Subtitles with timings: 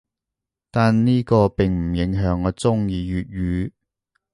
[0.71, 3.71] 但呢個並唔影響我中意粵語‘